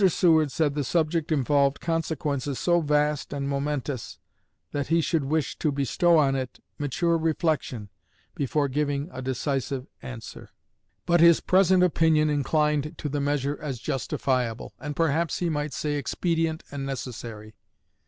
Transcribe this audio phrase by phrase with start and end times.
[0.03, 4.17] Seward said the subject involved consequences so vast and momentous
[4.71, 7.87] that he should wish to bestow on it mature reflection
[8.33, 10.49] before giving a decisive answer;
[11.05, 15.93] but his present opinion inclined to the measure as justifiable, and perhaps he might say
[15.93, 17.53] expedient and necessary.